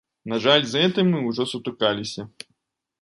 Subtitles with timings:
[0.31, 2.21] На жаль, з гэтым мы ўжо сутыкаліся.